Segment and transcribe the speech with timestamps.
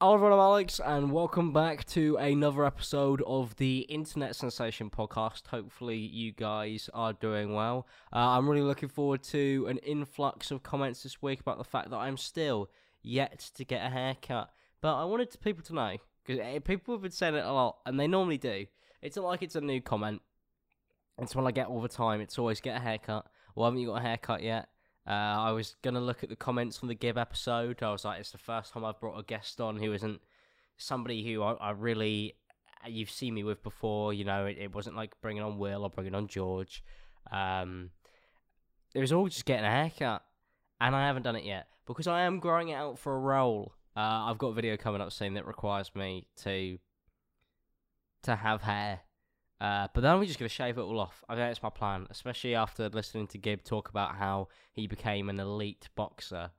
[0.00, 5.48] Hello everyone, I'm Alex, and welcome back to another episode of the Internet Sensation Podcast.
[5.48, 7.84] Hopefully, you guys are doing well.
[8.12, 11.90] Uh, I'm really looking forward to an influx of comments this week about the fact
[11.90, 12.70] that I'm still
[13.02, 14.52] yet to get a haircut.
[14.80, 17.98] But I wanted people to know, because people have been saying it a lot, and
[17.98, 18.66] they normally do.
[19.02, 20.22] It's not like it's a new comment.
[21.20, 22.20] It's one I get all the time.
[22.20, 23.26] It's always get a haircut.
[23.56, 24.68] Well, haven't you got a haircut yet?
[25.08, 27.82] Uh, I was gonna look at the comments from the Gib episode.
[27.82, 30.20] I was like, it's the first time I've brought a guest on who isn't
[30.76, 32.34] somebody who I, I really
[32.86, 34.12] you've seen me with before.
[34.12, 36.84] You know, it, it, wasn't like bringing on Will or bringing on George.
[37.32, 37.90] Um,
[38.94, 40.22] it was all just getting a haircut,
[40.80, 43.72] and I haven't done it yet because I am growing it out for a role.
[43.96, 46.78] Uh, I've got a video coming up soon that requires me to
[48.24, 49.00] to have hair.
[49.60, 51.24] Uh, but then we're just going to shave it all off.
[51.28, 55.28] I think that's my plan, especially after listening to Gib talk about how he became
[55.28, 56.50] an elite boxer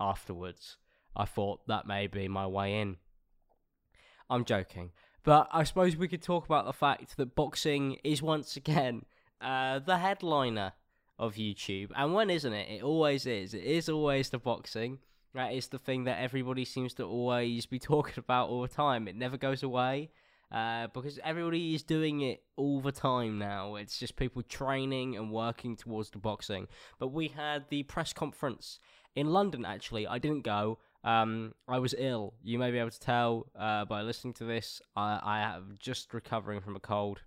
[0.00, 0.76] afterwards.
[1.14, 2.96] I thought that may be my way in.
[4.28, 4.90] I'm joking.
[5.24, 9.04] But I suppose we could talk about the fact that boxing is once again
[9.40, 10.72] uh, the headliner
[11.18, 11.90] of YouTube.
[11.94, 12.70] And when isn't it?
[12.70, 13.54] It always is.
[13.54, 14.98] It is always the boxing.
[15.34, 19.06] That is the thing that everybody seems to always be talking about all the time.
[19.06, 20.10] It never goes away
[20.50, 23.74] uh, because everybody is doing it all the time now.
[23.74, 26.68] It's just people training and working towards the boxing.
[26.98, 28.78] But we had the press conference
[29.14, 29.64] in London.
[29.64, 30.78] Actually, I didn't go.
[31.04, 32.34] Um, I was ill.
[32.42, 34.80] You may be able to tell uh, by listening to this.
[34.96, 37.22] I, I am just recovering from a cold.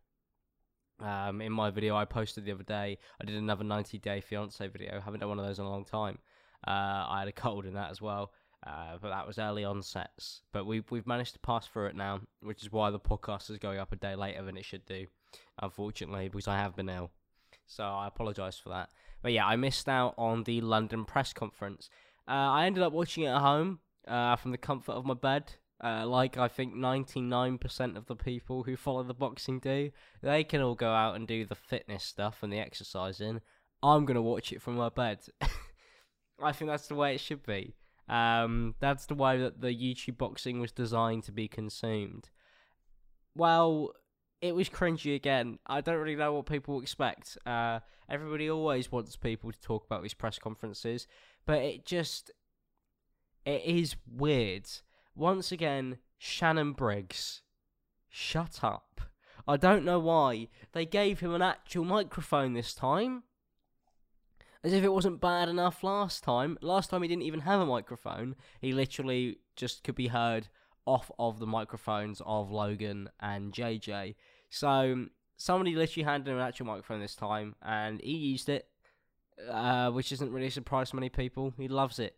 [1.00, 4.68] Um, in my video I posted the other day, I did another 90 day fiance
[4.68, 5.00] video.
[5.00, 6.20] Haven't done one of those in a long time.
[6.68, 8.32] Uh, I had a cold in that as well.
[8.66, 10.42] Uh, but that was early onsets.
[10.54, 13.58] But we've we've managed to pass through it now, which is why the podcast is
[13.58, 15.08] going up a day later than it should do,
[15.62, 17.12] unfortunately, because I have been ill.
[17.66, 18.90] So I apologise for that.
[19.22, 21.90] But yeah, I missed out on the London press conference.
[22.28, 25.54] Uh, I ended up watching it at home uh, from the comfort of my bed.
[25.84, 29.90] Uh, like I think 99% of the people who follow the boxing do.
[30.22, 33.42] They can all go out and do the fitness stuff and the exercising.
[33.82, 35.20] I'm to watch it from my bed.
[36.44, 37.74] I think that's the way it should be.
[38.12, 42.30] Um, that's the way that the YouTube boxing was designed to be consumed.
[43.34, 43.94] Well,
[44.42, 45.60] it was cringy again.
[45.66, 47.38] I don't really know what people expect.
[47.46, 47.80] Uh,
[48.10, 51.08] everybody always wants people to talk about these press conferences,
[51.46, 52.32] but it just
[53.46, 54.68] it is weird.
[55.16, 57.44] Once again, Shannon Briggs,
[58.10, 59.02] shut up.
[59.48, 63.24] I don't know why they gave him an actual microphone this time.
[64.64, 66.58] As if it wasn't bad enough last time.
[66.62, 68.36] Last time he didn't even have a microphone.
[68.60, 70.50] He literally just could be heard
[70.86, 74.16] off of the microphones of Logan and JJ.
[74.50, 75.08] So
[75.38, 78.68] somebody literally handed him an actual microphone this time, and he used it,
[79.50, 81.54] uh, which isn't really a surprise to many people.
[81.58, 82.18] He loves it.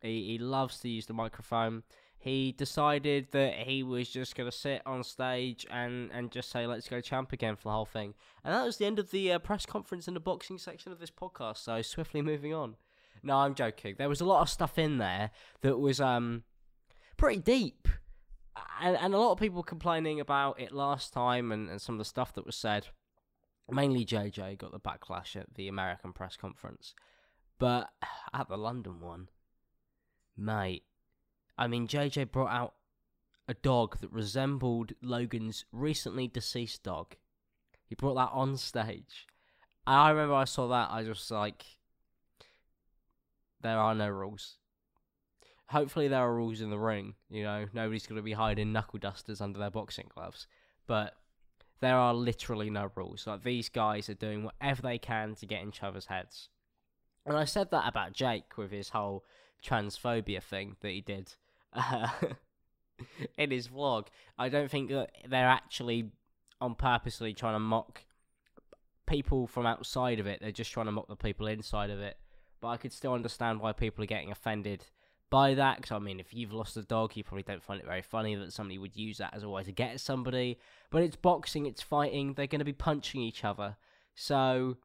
[0.00, 1.82] He he loves to use the microphone
[2.22, 6.68] he decided that he was just going to sit on stage and, and just say,
[6.68, 8.14] let's go champ again for the whole thing.
[8.44, 11.00] And that was the end of the uh, press conference in the boxing section of
[11.00, 11.56] this podcast.
[11.56, 12.76] So, swiftly moving on.
[13.24, 13.96] No, I'm joking.
[13.98, 15.32] There was a lot of stuff in there
[15.62, 16.44] that was um
[17.16, 17.88] pretty deep.
[18.80, 21.98] And, and a lot of people complaining about it last time and, and some of
[21.98, 22.86] the stuff that was said.
[23.68, 26.94] Mainly JJ got the backlash at the American press conference.
[27.58, 27.90] But
[28.32, 29.28] at the London one,
[30.36, 30.84] mate,
[31.58, 32.74] I mean, JJ brought out
[33.48, 37.16] a dog that resembled Logan's recently deceased dog.
[37.84, 39.26] He brought that on stage.
[39.86, 41.64] I remember I saw that, I was like,
[43.60, 44.56] there are no rules.
[45.66, 47.14] Hopefully, there are rules in the ring.
[47.30, 50.46] You know, nobody's going to be hiding knuckle dusters under their boxing gloves.
[50.86, 51.14] But
[51.80, 53.26] there are literally no rules.
[53.26, 56.48] Like, these guys are doing whatever they can to get in each other's heads.
[57.24, 59.24] And I said that about Jake with his whole
[59.64, 61.34] transphobia thing that he did
[61.72, 62.08] uh,
[63.38, 64.06] in his vlog.
[64.38, 66.10] I don't think that they're actually
[66.60, 68.04] on purposely trying to mock
[69.06, 70.40] people from outside of it.
[70.40, 72.16] They're just trying to mock the people inside of it.
[72.60, 74.86] But I could still understand why people are getting offended
[75.30, 75.78] by that.
[75.78, 78.36] Because I mean, if you've lost a dog, you probably don't find it very funny
[78.36, 80.58] that somebody would use that as a way to get somebody.
[80.90, 82.34] But it's boxing, it's fighting.
[82.34, 83.76] They're going to be punching each other,
[84.14, 84.76] so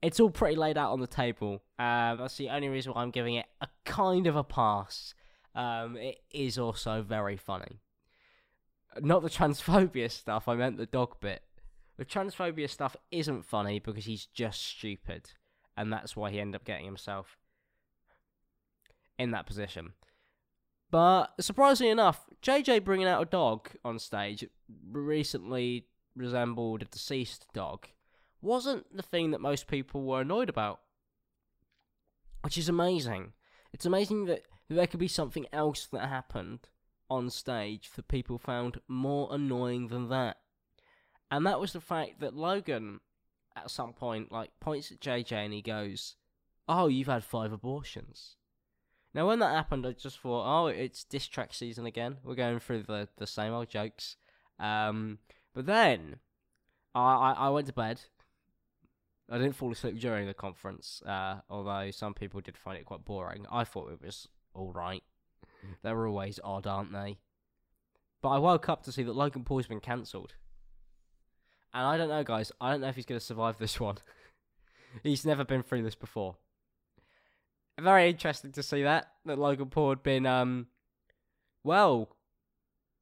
[0.00, 1.62] it's all pretty laid out on the table.
[1.78, 5.14] Uh, that's the only reason why I'm giving it a kind of a pass.
[5.54, 7.80] Um, it is also very funny.
[9.00, 11.42] Not the transphobia stuff, I meant the dog bit.
[11.96, 15.30] The transphobia stuff isn't funny because he's just stupid.
[15.76, 17.36] And that's why he ended up getting himself
[19.18, 19.92] in that position.
[20.90, 24.44] But surprisingly enough, JJ bringing out a dog on stage
[24.90, 25.86] recently
[26.16, 27.88] resembled a deceased dog
[28.40, 30.80] wasn't the thing that most people were annoyed about.
[32.42, 33.32] Which is amazing.
[33.72, 36.60] It's amazing that there could be something else that happened
[37.10, 40.38] on stage that people found more annoying than that.
[41.30, 43.00] And that was the fact that Logan,
[43.56, 46.16] at some point, like, points at JJ and he goes,
[46.66, 48.36] Oh, you've had five abortions.
[49.12, 52.16] Now, when that happened, I just thought, oh, it's diss track season again.
[52.24, 54.16] We're going through the, the same old jokes.
[54.58, 55.18] Um,
[55.54, 56.16] but then,
[56.94, 58.00] I, I, I went to bed.
[59.30, 63.04] I didn't fall asleep during the conference, uh, although some people did find it quite
[63.04, 63.46] boring.
[63.50, 65.02] I thought it was alright.
[65.82, 67.18] They're always odd, aren't they?
[68.22, 70.34] But I woke up to see that Logan Paul's been cancelled.
[71.72, 72.52] And I don't know, guys.
[72.60, 73.96] I don't know if he's going to survive this one.
[75.02, 76.36] he's never been through this before
[77.82, 80.66] very interesting to see that that Logan Paul had been um
[81.62, 82.16] well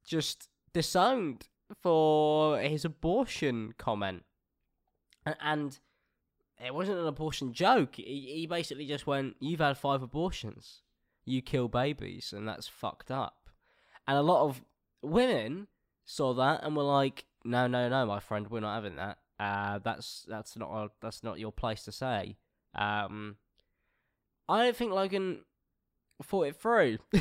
[0.05, 1.47] just disowned
[1.81, 4.23] for his abortion comment
[5.25, 5.79] and
[6.63, 10.81] it wasn't an abortion joke he, he basically just went you've had five abortions
[11.25, 13.49] you kill babies and that's fucked up
[14.07, 14.63] and a lot of
[15.01, 15.67] women
[16.05, 19.79] saw that and were like no no no my friend we're not having that uh
[19.79, 22.37] that's that's not a, that's not your place to say
[22.75, 23.37] um
[24.47, 25.39] I don't think Logan
[26.21, 26.99] thought it through.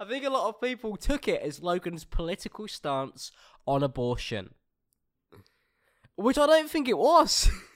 [0.00, 3.30] I think a lot of people took it as Logan's political stance
[3.66, 4.54] on abortion,
[6.16, 7.50] which I don't think it was.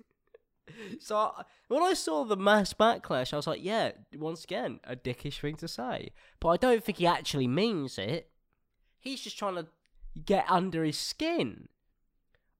[1.01, 1.33] so
[1.69, 5.57] when I saw the mass backlash, I was like, yeah, once again, a dickish thing
[5.57, 6.11] to say.
[6.41, 8.31] But I don't think he actually means it.
[8.99, 9.67] He's just trying to
[10.25, 11.69] get under his skin.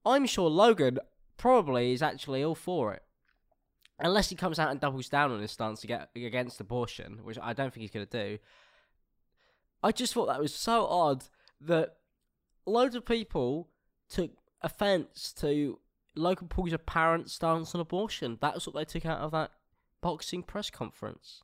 [0.05, 0.99] I'm sure Logan
[1.37, 3.03] probably is actually all for it
[4.01, 7.71] unless he comes out and doubles down on his stance against abortion, which I don't
[7.73, 8.37] think he's going to do.
[9.83, 11.25] I just thought that was so odd
[11.61, 11.95] that
[12.65, 13.69] loads of people
[14.09, 14.31] took
[14.61, 15.79] offence to
[16.15, 18.37] Logan Paul's apparent stance on abortion.
[18.41, 19.51] That's what they took out of that
[20.01, 21.43] boxing press conference.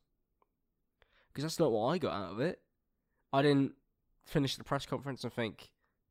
[1.27, 2.59] Because that's not what I got out of it.
[3.31, 3.73] I didn't
[4.25, 5.69] finish the press conference and think,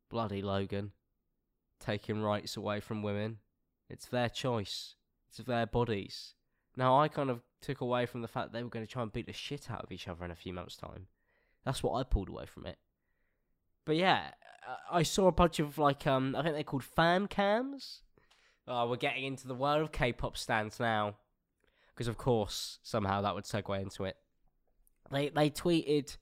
[0.09, 0.93] bloody Logan,
[1.81, 3.39] taking rights away from women.
[3.89, 4.95] It's their choice.
[5.29, 6.35] It's their bodies.
[6.77, 9.13] Now, I kind of took away from the fact they were going to try and
[9.13, 11.07] beat the shit out of each other in a few months' time.
[11.65, 12.79] That's what I pulled away from it.
[13.85, 14.31] But yeah,
[14.91, 18.03] I saw a bunch of like um, I think they're called fan cams.
[18.69, 21.15] Oh, we're getting into the world of K-pop stans now,
[21.95, 24.17] because of course somehow that would segue into it.
[25.11, 26.17] They they tweeted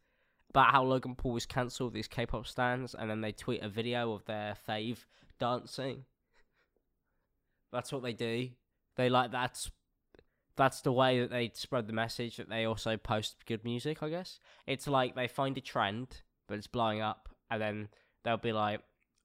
[0.51, 4.13] about how Logan Paul was cancelled these K-pop stans, and then they tweet a video
[4.13, 4.99] of their fave
[5.41, 6.05] dancing.
[7.73, 8.51] That's what they do.
[8.97, 9.71] They like that's
[10.57, 14.11] that's the way that they spread the message that they also post good music, I
[14.11, 14.39] guess.
[14.67, 17.89] It's like they find a trend, but it's blowing up, and then
[18.23, 18.81] they'll be like,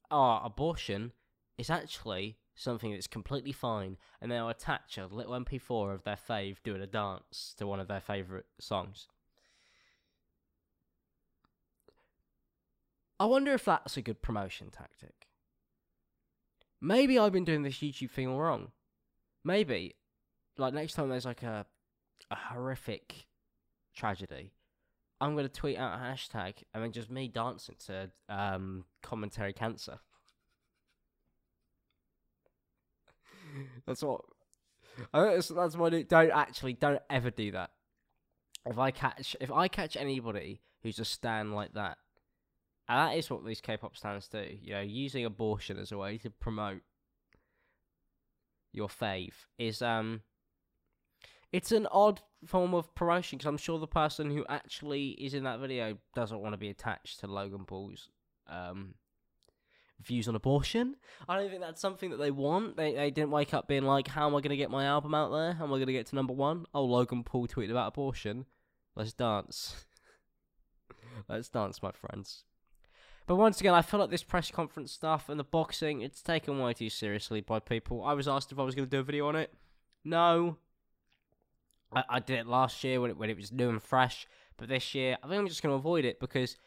[0.09, 1.11] oh, abortion
[1.57, 6.57] is actually something that's completely fine, and they'll attach a little MP4 of their fave
[6.63, 9.07] doing a dance to one of their favourite songs.
[13.19, 15.27] I wonder if that's a good promotion tactic.
[16.81, 18.71] Maybe I've been doing this YouTube thing all wrong.
[19.43, 19.95] Maybe
[20.57, 21.65] like next time there's like a
[22.31, 23.25] a horrific
[23.95, 24.51] tragedy,
[25.19, 29.99] I'm gonna tweet out a hashtag and then just me dancing to um commentary cancer.
[33.85, 34.21] That's what.
[35.13, 35.93] I that's, what.
[35.93, 37.71] It, don't actually don't ever do that.
[38.65, 41.97] If I catch if I catch anybody who's a stan like that,
[42.87, 44.45] and that is what these K-pop stans do.
[44.61, 46.81] You know, using abortion as a way to promote
[48.71, 50.21] your fave is um
[51.51, 55.43] it's an odd form of promotion because I'm sure the person who actually is in
[55.43, 58.09] that video doesn't want to be attached to Logan Paul's
[58.47, 58.93] um,
[60.01, 60.95] views on abortion.
[61.27, 62.77] I don't think that's something that they want.
[62.77, 65.13] They they didn't wake up being like, "How am I going to get my album
[65.13, 65.53] out there?
[65.53, 68.45] How am I going to get to number one?" Oh, Logan Paul tweeted about abortion.
[68.95, 69.85] Let's dance.
[71.29, 72.43] Let's dance, my friends.
[73.27, 76.57] But once again, I feel like this press conference stuff and the boxing, it's taken
[76.57, 78.03] way too seriously by people.
[78.03, 79.53] I was asked if I was going to do a video on it.
[80.03, 80.57] No,
[81.93, 84.27] I, I did it last year when it, when it was new and fresh,
[84.57, 86.57] but this year I think I'm just going to avoid it because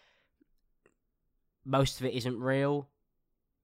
[1.64, 2.88] most of it isn't real.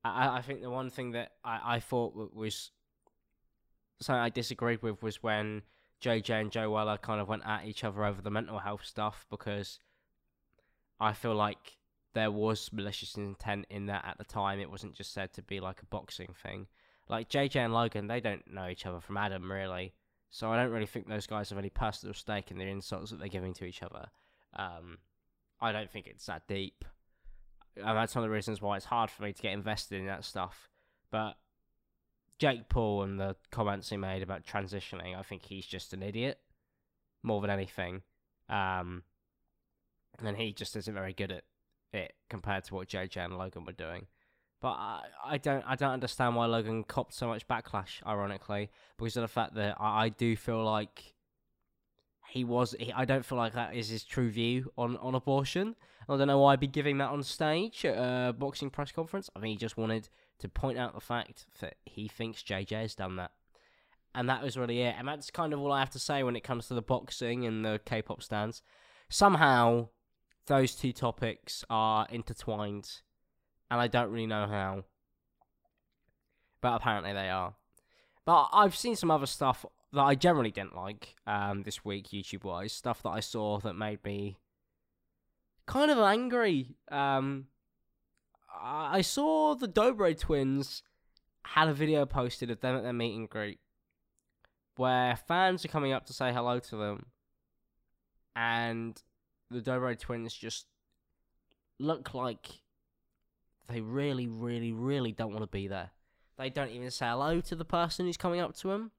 [0.04, 2.70] I, I think the one thing that I, I thought was
[4.00, 5.62] something I disagreed with was when
[6.02, 9.26] JJ and Joe Weller kind of went at each other over the mental health stuff
[9.30, 9.80] because
[11.00, 11.78] I feel like
[12.14, 14.60] there was malicious intent in that at the time.
[14.60, 16.66] It wasn't just said to be like a boxing thing.
[17.08, 19.94] Like JJ and Logan, they don't know each other from Adam really.
[20.30, 23.18] So I don't really think those guys have any personal stake in the insults that
[23.18, 24.08] they're giving to each other.
[24.54, 24.98] Um,
[25.60, 26.84] I don't think it's that deep.
[27.84, 30.06] And that's one of the reasons why it's hard for me to get invested in
[30.06, 30.68] that stuff.
[31.10, 31.34] But
[32.38, 36.38] Jake Paul and the comments he made about transitioning, I think he's just an idiot
[37.22, 38.02] more than anything.
[38.48, 39.02] Um,
[40.18, 41.44] and he just isn't very good at
[41.92, 44.06] it compared to what JJ and Logan were doing.
[44.60, 48.04] But I, I don't I don't understand why Logan copped so much backlash.
[48.04, 51.14] Ironically, because of the fact that I, I do feel like
[52.28, 52.74] he was.
[52.78, 55.74] He, I don't feel like that is his true view on on abortion.
[56.08, 59.28] I don't know why I'd be giving that on stage at a boxing press conference.
[59.36, 60.08] I think he just wanted
[60.38, 63.32] to point out the fact that he thinks JJ has done that.
[64.14, 64.94] And that was really it.
[64.98, 67.44] And that's kind of all I have to say when it comes to the boxing
[67.44, 68.62] and the K pop stans.
[69.10, 69.88] Somehow,
[70.46, 72.90] those two topics are intertwined,
[73.70, 74.84] and I don't really know how.
[76.62, 77.54] But apparently they are.
[78.24, 82.44] But I've seen some other stuff that I generally didn't like um, this week, YouTube
[82.44, 82.72] wise.
[82.72, 84.38] Stuff that I saw that made me
[85.66, 86.76] kind of angry.
[86.90, 87.46] Um,
[88.60, 90.82] I saw the Dobre twins
[91.42, 93.60] had a video posted of them at their meet and greet
[94.78, 97.06] where fans are coming up to say hello to them,
[98.36, 99.02] and
[99.50, 100.66] the Dobre twins just
[101.80, 102.46] look like
[103.68, 105.90] they really, really, really don't want to be there.
[106.38, 108.92] They don't even say hello to the person who's coming up to them.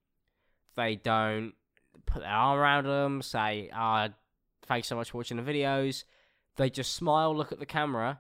[0.75, 1.53] They don't
[2.05, 4.13] put their arm around them, say, ah, oh,
[4.65, 6.03] thanks so much for watching the videos.
[6.55, 8.19] They just smile, look at the camera,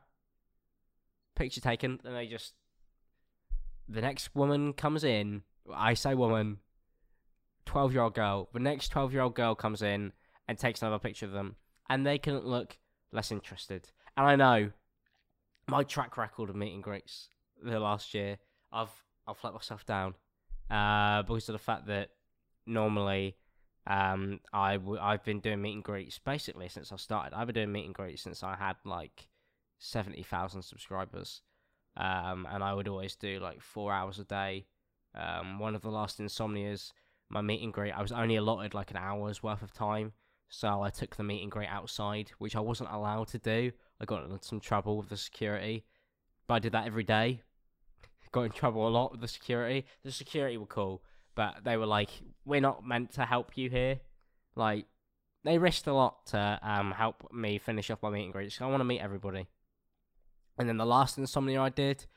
[1.35, 2.53] picture taken, and they just.
[3.87, 5.41] The next woman comes in.
[5.73, 6.59] I say woman,
[7.65, 8.49] 12 year old girl.
[8.53, 10.13] The next 12 year old girl comes in
[10.47, 11.55] and takes another picture of them,
[11.89, 12.77] and they can look
[13.11, 13.89] less interested.
[14.15, 14.71] And I know
[15.67, 17.29] my track record of meeting greets
[17.63, 18.37] the last year,
[18.71, 18.91] I've
[19.27, 20.15] I've let myself down
[20.69, 22.09] uh, because of the fact that
[22.69, 23.35] normally
[23.89, 27.35] um, I w- I've been doing meet and greets basically since I started.
[27.35, 29.27] I've been doing meet and greets since I had like
[29.79, 31.41] seventy thousand subscribers,
[31.97, 34.67] um, and I would always do like four hours a day.
[35.15, 36.91] Um, one of the last insomnias,
[37.29, 40.13] my meet and greet, I was only allotted like an hour's worth of time,
[40.49, 43.71] so I took the meet and greet outside, which I wasn't allowed to do.
[43.99, 45.83] I got in some trouble with the security,
[46.47, 47.41] but I did that every day.
[48.31, 49.87] Got in trouble a lot with the security.
[50.03, 51.01] The security were cool
[51.39, 52.09] but they were like,
[52.43, 54.01] "We're not meant to help you here."
[54.57, 54.87] Like,
[55.45, 58.51] they risked a lot to um, help me finish off my meet and greet.
[58.51, 59.47] So I want to meet everybody.
[60.57, 62.07] And then the last insomnia I did,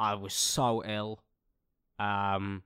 [0.00, 1.22] I was so ill.
[2.00, 2.64] Um,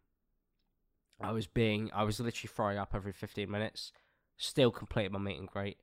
[1.21, 3.93] I was being, I was literally throwing up every 15 minutes.
[4.39, 5.77] Still completed my meet and greet.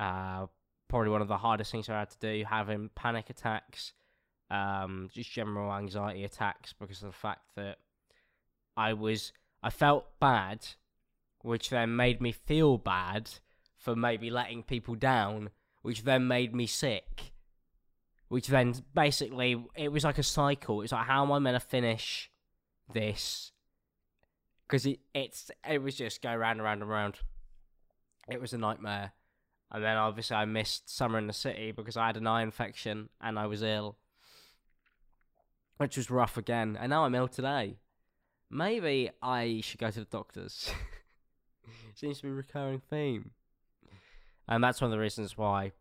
[0.00, 0.46] Uh,
[0.88, 3.92] probably one of the hardest things I had to do, having panic attacks,
[4.50, 7.78] um, just general anxiety attacks because of the fact that
[8.76, 10.66] I was I felt bad,
[11.40, 13.30] which then made me feel bad
[13.76, 15.50] for maybe letting people down,
[15.82, 17.32] which then made me sick.
[18.28, 20.82] Which then basically it was like a cycle.
[20.82, 22.30] It's like how am I meant to finish
[22.92, 23.52] this?
[24.66, 27.16] Because it it's it was just go round and round and round.
[28.28, 29.12] It was a nightmare.
[29.70, 33.10] And then obviously I missed summer in the city because I had an eye infection
[33.20, 33.96] and I was ill.
[35.76, 36.76] Which was rough again.
[36.80, 37.76] And now I'm ill today
[38.52, 40.70] maybe I should go to the doctors.
[41.94, 43.30] Seems to be a recurring theme.
[44.46, 45.72] And that's one of the reasons why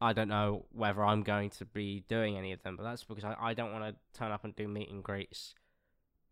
[0.00, 3.24] I don't know whether I'm going to be doing any of them, but that's because
[3.24, 5.54] I, I don't want to turn up and do meet and greets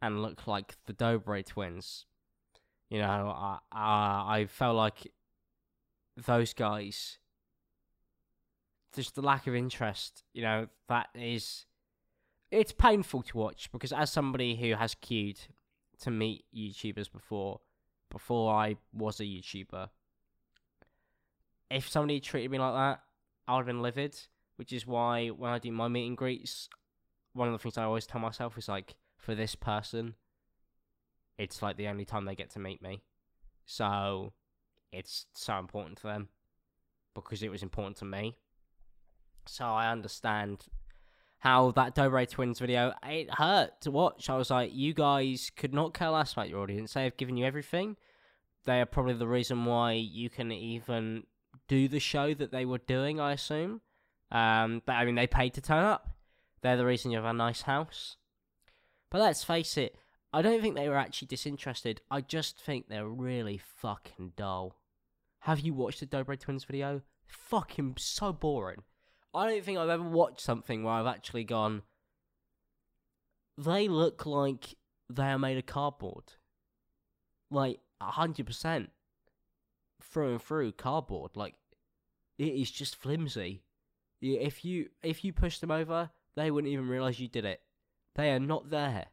[0.03, 2.07] and look like the Dobre twins.
[2.91, 5.13] You know, I, I, I felt like
[6.17, 7.19] those guys,
[8.95, 11.67] just the lack of interest, you know, that is.
[12.51, 15.41] It's painful to watch because as somebody who has queued
[16.01, 17.61] to meet YouTubers before
[18.11, 19.89] before I was a YouTuber.
[21.71, 23.01] If somebody treated me like that,
[23.49, 24.17] I would have been livid.
[24.57, 26.69] Which is why when I do my meet and greets,
[27.33, 30.15] one of the things I always tell myself is like, for this person,
[31.39, 33.03] it's like the only time they get to meet me.
[33.67, 34.33] So
[34.93, 36.29] it's so important to them
[37.15, 38.37] because it was important to me.
[39.47, 40.67] So I understand
[41.45, 44.31] how that Dobre Twins video, it hurt to watch.
[44.31, 46.95] I was like, you guys could not care less about your audience.
[46.95, 47.99] They have given you everything.
[48.65, 51.25] They are probably the reason why you can even
[51.69, 53.83] do the show that they were doing, I assume.
[54.33, 56.17] Um, but I mean, they paid to turn up.
[56.63, 58.17] They're the reason you have a nice house.
[59.11, 59.97] But let's face it,
[60.33, 62.01] I don't think they were actually disinterested.
[62.11, 64.77] I just think they're really fucking dull.
[65.41, 67.03] Have you watched the Dobre Twins video?
[67.27, 68.83] Fucking so boring.
[69.35, 71.83] I don't think I've ever watched something where I've actually gone.
[73.59, 74.77] They look like
[75.11, 76.35] they are made of cardboard.
[77.51, 78.91] Like hundred percent
[80.03, 81.33] through and through cardboard.
[81.35, 81.55] Like
[82.39, 83.63] it is just flimsy.
[84.23, 87.61] If you if you push them over, they wouldn't even realize you did it.
[88.15, 89.07] They are not there.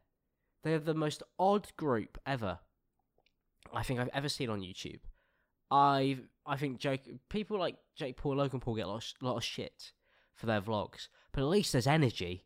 [0.62, 2.60] They are the most odd group ever.
[3.74, 5.00] I think I've ever seen on YouTube.
[5.70, 9.36] I I think Jake people like Jake Paul, Logan Paul get a lot of, lot
[9.36, 9.92] of shit
[10.34, 12.44] for their vlogs, but at least there's energy.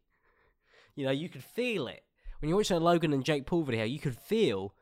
[0.94, 2.02] You know, you could feel it
[2.40, 3.84] when you're watching a Logan and Jake Paul video.
[3.84, 4.74] You could feel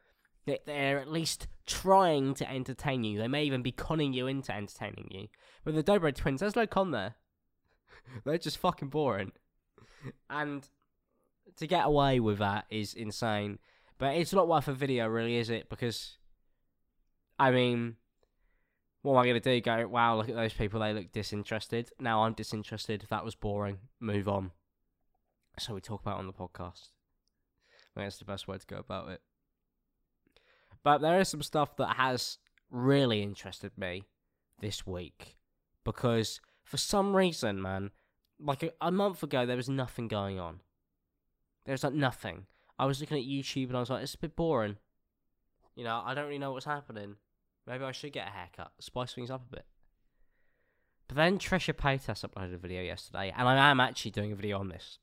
[0.47, 3.19] that they're at least trying to entertain you.
[3.19, 5.29] They may even be conning you into entertaining you.
[5.65, 7.15] But the Dobre twins, there's no con there.
[8.25, 9.33] they're just fucking boring,
[10.29, 10.69] and
[11.57, 13.59] to get away with that is insane.
[13.99, 15.71] But it's not worth a video, really, is it?
[15.71, 16.19] Because,
[17.39, 17.97] I mean,
[19.05, 19.61] what am I going to do?
[19.61, 21.91] Go, wow, look at those people, they look disinterested.
[22.01, 23.05] Now I'm disinterested.
[23.11, 23.77] That was boring.
[24.01, 24.53] Move on.
[25.59, 26.89] So we talk about on the podcast.
[27.71, 29.21] I think that's the best way to go about it.
[30.83, 32.39] But there is some stuff that has
[32.71, 34.07] really interested me
[34.63, 35.37] this week.
[35.85, 37.91] Because for some reason, man,
[38.41, 40.61] like a, a month ago, there was nothing going on.
[41.67, 42.47] There was like nothing.
[42.79, 44.77] I was looking at YouTube and I was like, it's a bit boring.
[45.77, 47.17] You know, I don't really know what's happening.
[47.67, 49.65] Maybe I should get a haircut, spice things up a bit.
[51.09, 54.59] But then Trisha Paytas uploaded a video yesterday, and I am actually doing a video
[54.59, 54.99] on this.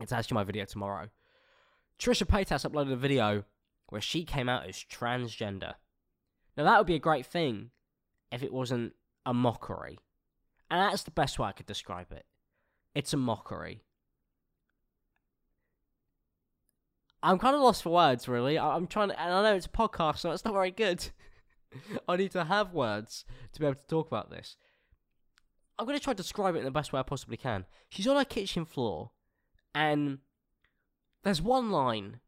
[0.00, 1.08] It's actually my video tomorrow.
[1.98, 3.44] Trisha Paytas uploaded a video
[3.88, 5.74] where she came out as transgender.
[6.56, 7.70] Now that would be a great thing
[8.30, 8.94] if it wasn't
[9.24, 9.98] a mockery.
[10.70, 12.24] And that's the best way I could describe it.
[12.94, 13.84] It's a mockery.
[17.22, 18.58] I'm kind of lost for words, really.
[18.58, 21.10] I'm trying to, and I know it's a podcast, so it's not very good.
[22.08, 24.56] I need to have words to be able to talk about this.
[25.78, 27.64] I'm going to try to describe it in the best way I possibly can.
[27.88, 29.10] She's on her kitchen floor,
[29.74, 30.18] and
[31.24, 32.20] there's one line.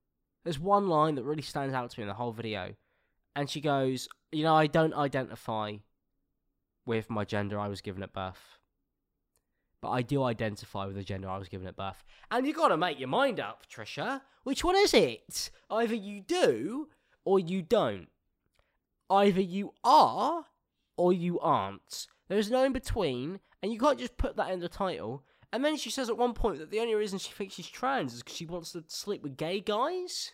[0.45, 2.75] There's one line that really stands out to me in the whole video.
[3.37, 5.77] And she goes, You know, I don't identify
[6.87, 8.59] with my gender I was given at birth.
[9.81, 12.05] But I do identify with the gender I was given at birth.
[12.31, 14.23] And you gotta make your mind up, Trisha.
[14.43, 15.51] Which one is it?
[15.71, 16.89] Either you do
[17.25, 18.09] or you don't.
[19.11, 20.47] Either you are
[20.97, 22.07] or you aren't.
[22.29, 25.25] There's no in between, and you can't just put that in the title.
[25.53, 28.13] And then she says at one point that the only reason she thinks she's trans
[28.13, 30.33] is because she wants to sleep with gay guys.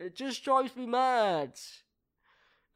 [0.00, 1.52] It just drives me mad.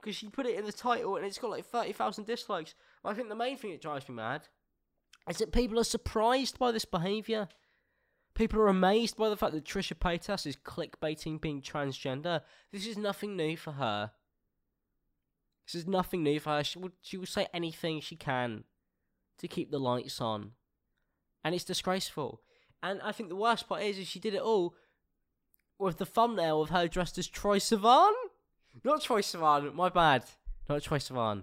[0.00, 2.74] Because she put it in the title and it's got like 30,000 dislikes.
[3.04, 4.42] I think the main thing that drives me mad
[5.28, 7.48] is that people are surprised by this behaviour.
[8.38, 12.42] People are amazed by the fact that Trisha Paytas is clickbaiting being transgender.
[12.70, 14.12] This is nothing new for her.
[15.66, 16.62] This is nothing new for her.
[16.62, 18.62] She will, she will say anything she can
[19.38, 20.52] to keep the lights on.
[21.42, 22.40] And it's disgraceful.
[22.80, 24.76] And I think the worst part is, is she did it all
[25.76, 28.12] with the thumbnail of her dressed as Troye Sivan.
[28.84, 30.22] Not Troye Sivan, my bad.
[30.68, 31.42] Not Troye Sivan.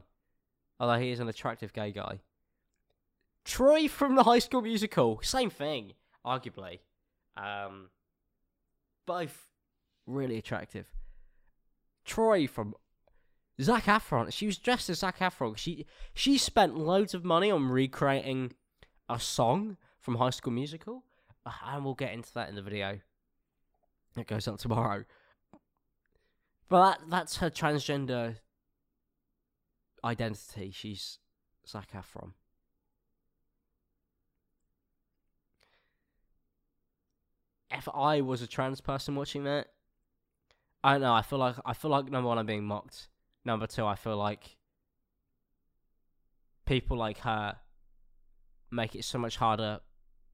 [0.80, 2.22] Although he is an attractive gay guy.
[3.44, 5.20] Troy from the High School Musical.
[5.22, 5.92] Same thing,
[6.26, 6.80] arguably.
[7.38, 7.90] Um,
[9.06, 9.50] both
[10.06, 10.88] really attractive.
[12.06, 12.76] Troy from
[13.62, 14.32] Zac Efron.
[14.32, 15.58] She was dressed as Zac Efron.
[15.58, 18.54] She she spent loads of money on recreating
[19.10, 21.04] a song from High School Musical,
[21.46, 23.00] uh, and we'll get into that in the video.
[24.18, 25.04] It goes up tomorrow.
[26.70, 28.38] But that, that's her transgender
[30.04, 30.72] identity.
[30.74, 31.20] She's
[31.68, 32.32] Zac Efron.
[37.78, 39.68] If I was a trans person watching that,
[40.84, 41.14] I don't know.
[41.14, 43.10] I feel like I feel like number one, I'm being mocked.
[43.44, 44.58] Number two, I feel like
[46.66, 47.58] people like her
[48.72, 49.80] make it so much harder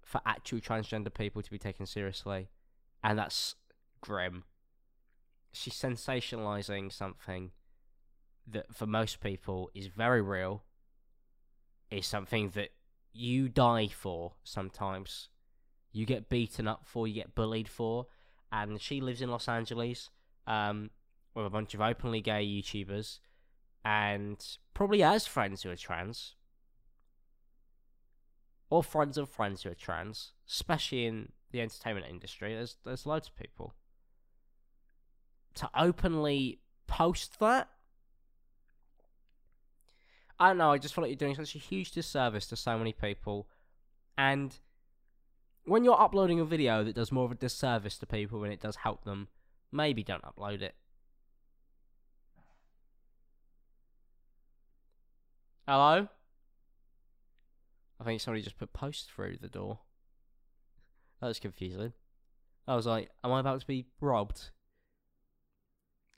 [0.04, 2.49] for actual transgender people to be taken seriously,
[3.04, 3.56] and that's
[4.01, 4.43] grim.
[5.54, 7.51] She's sensationalizing something
[8.47, 10.63] that for most people is very real,
[11.89, 12.69] is something that
[13.13, 15.30] you die for sometimes.
[15.91, 18.08] You get beaten up for, you get bullied for,
[18.51, 20.10] and she lives in Los Angeles
[20.47, 20.89] um,
[21.36, 23.19] with a bunch of openly gay YouTubers
[23.84, 26.36] and probably has friends who are trans.
[28.69, 32.56] Or friends of friends who are trans, especially in the entertainment industry.
[32.56, 33.73] There's there's loads of people
[35.56, 37.69] to openly post that.
[40.39, 42.77] I don't know, I just feel like you're doing such a huge disservice to so
[42.77, 43.47] many people.
[44.17, 44.58] And
[45.65, 48.62] when you're uploading a video that does more of a disservice to people than it
[48.62, 49.28] does help them,
[49.71, 50.76] maybe don't upload it.
[55.67, 56.08] Hello?
[58.00, 59.80] I think somebody just put post through the door.
[61.21, 61.93] That was confusing.
[62.67, 64.50] I was like, am I about to be robbed?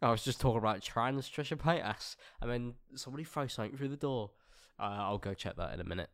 [0.01, 3.97] I was just talking about trans Trisha Paytas, and then somebody throw something through the
[3.97, 4.31] door.
[4.79, 6.09] Uh, I'll go check that in a minute.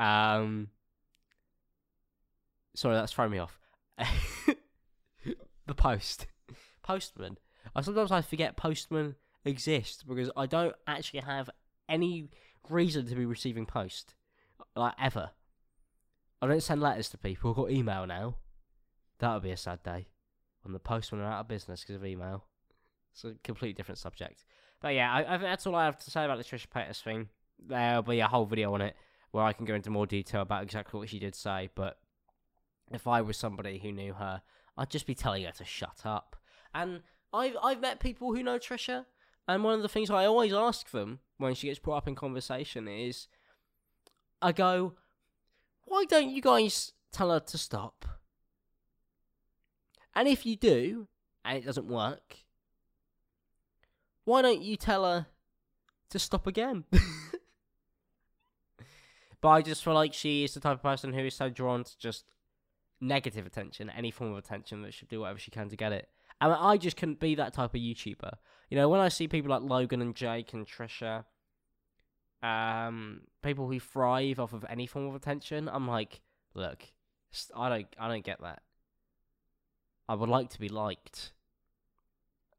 [0.00, 0.68] Um,
[2.74, 3.58] sorry, that's throwing me off.
[5.66, 6.26] the post,
[6.82, 7.38] postman.
[7.74, 11.50] I sometimes I forget postman exists because I don't actually have
[11.88, 12.28] any
[12.68, 14.14] reason to be receiving post,
[14.76, 15.30] like ever.
[16.42, 17.50] I don't send letters to people.
[17.50, 18.36] I've got email now.
[19.20, 20.08] That would be a sad day
[20.62, 22.44] when the postmen are out of business because of email.
[23.12, 24.44] It's a completely different subject.
[24.82, 27.28] But yeah, I, I that's all I have to say about the Trisha Paytas thing.
[27.64, 28.96] There'll be a whole video on it
[29.30, 31.70] where I can go into more detail about exactly what she did say.
[31.74, 31.98] But
[32.90, 34.42] if I was somebody who knew her,
[34.76, 36.36] I'd just be telling her to shut up.
[36.74, 39.06] And I've I've met people who know Trisha,
[39.46, 42.14] and one of the things I always ask them when she gets brought up in
[42.14, 43.28] conversation is,
[44.40, 44.94] I go,
[45.84, 48.04] why don't you guys tell her to stop?
[50.14, 51.08] And if you do,
[51.44, 52.38] and it doesn't work,
[54.24, 55.26] why don't you tell her
[56.10, 56.84] to stop again?
[59.40, 61.84] but I just feel like she is the type of person who is so drawn
[61.84, 62.24] to just
[63.00, 66.08] negative attention, any form of attention, that she'll do whatever she can to get it.
[66.40, 68.32] And I just couldn't be that type of YouTuber.
[68.70, 71.24] You know, when I see people like Logan and Jake and Trisha,
[72.42, 76.20] um, people who thrive off of any form of attention, I'm like,
[76.54, 76.82] look,
[77.54, 78.62] I don't, I don't get that.
[80.08, 81.32] I would like to be liked.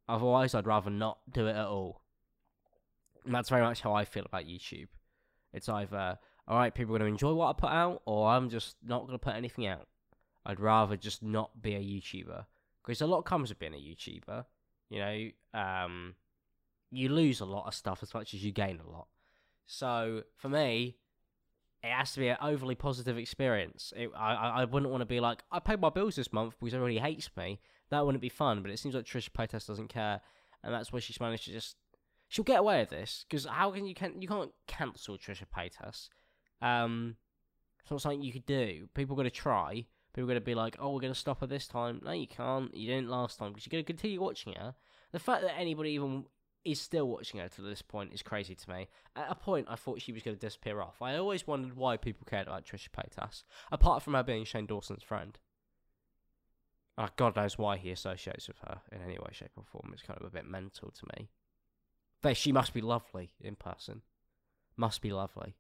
[0.08, 2.02] Otherwise, I'd rather not do it at all.
[3.26, 4.88] And that's very much how I feel about YouTube.
[5.54, 6.20] It's either,
[6.50, 9.18] alright, people are going to enjoy what I put out, or I'm just not going
[9.18, 9.88] to put anything out.
[10.46, 12.46] I'd rather just not be a YouTuber.
[12.84, 14.46] Because a lot comes with being a YouTuber.
[14.90, 16.16] You know, um,
[16.92, 19.08] you lose a lot of stuff as much as you gain a lot.
[19.66, 20.98] So, for me,
[21.84, 23.92] it has to be an overly positive experience.
[23.96, 26.76] It, I, I wouldn't want to be like, I paid my bills this month because
[26.76, 28.62] everybody hates me that wouldn't be fun.
[28.62, 30.22] But it seems like Trisha Paytas doesn't care,
[30.64, 31.78] and that's why she's managed to just
[32.28, 36.10] she'll get away with this because how can you can you can't cancel Trisha Paytas?
[36.62, 37.18] Um,
[37.82, 38.88] it's not something you could do.
[38.94, 39.86] People going to try.
[40.16, 42.12] People are going to be like, "Oh, we're going to stop her this time." No,
[42.12, 42.74] you can't.
[42.74, 44.74] You didn't last time because you're going to continue watching her.
[45.12, 46.24] The fact that anybody even
[46.64, 48.88] is still watching her to this point is crazy to me.
[49.18, 51.02] At a point, I thought she was going to disappear off.
[51.02, 55.04] I always wondered why people cared about Trisha Paytas, apart from her being Shane Dawson's
[55.04, 55.38] friend.
[56.98, 59.92] Uh, God knows why he associates with her in any way, shape, or form.
[59.92, 61.28] It's kind of a bit mental to me.
[62.22, 64.02] But she must be lovely in person.
[64.78, 65.56] Must be lovely.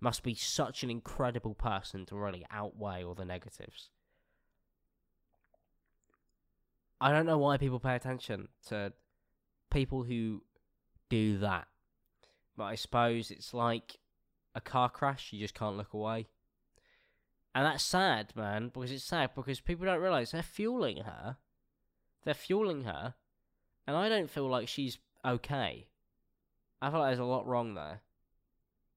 [0.00, 3.90] Must be such an incredible person to really outweigh all the negatives.
[7.00, 8.92] I don't know why people pay attention to
[9.70, 10.42] people who
[11.08, 11.68] do that.
[12.56, 13.98] But I suppose it's like
[14.54, 16.28] a car crash, you just can't look away.
[17.54, 21.36] And that's sad, man, because it's sad because people don't realize they're fueling her.
[22.24, 23.14] They're fueling her.
[23.86, 25.88] And I don't feel like she's okay.
[26.80, 28.02] I feel like there's a lot wrong there.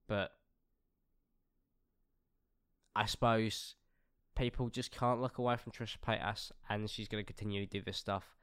[0.08, 0.32] But
[2.96, 3.76] I suppose
[4.36, 7.82] people just can't look away from Trisha Paytas and she's going to continue to do
[7.84, 8.36] this stuff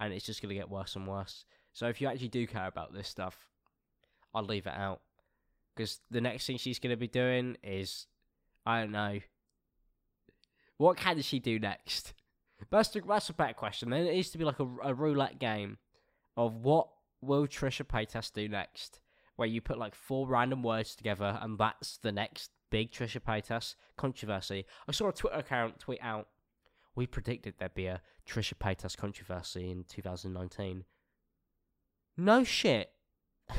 [0.00, 1.44] and it's just going to get worse and worse.
[1.72, 3.36] So if you actually do care about this stuff,
[4.34, 5.00] I'll leave it out.
[5.74, 8.06] Because the next thing she's going to be doing is,
[8.64, 9.20] I don't know,
[10.76, 12.14] what can she do next?
[12.70, 13.90] That's, the, that's a better question.
[13.90, 15.78] Then it needs to be like a, a roulette game
[16.36, 16.88] of what
[17.20, 19.00] will Trisha Paytas do next,
[19.36, 23.76] where you put like four random words together, and that's the next big Trisha Paytas
[23.96, 24.66] controversy.
[24.88, 26.26] I saw a Twitter account tweet out,
[26.96, 30.84] "We predicted there'd be a Trisha Paytas controversy in 2019."
[32.16, 32.90] No shit.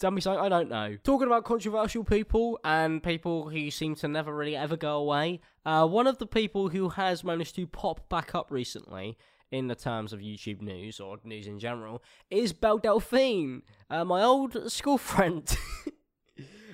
[0.00, 0.96] Tell me something I don't know.
[1.04, 5.86] Talking about controversial people and people who seem to never really ever go away, uh,
[5.86, 9.16] one of the people who has managed to pop back up recently
[9.52, 14.20] in the terms of YouTube news or news in general is Belle Delphine, uh, my
[14.20, 15.56] old school friend.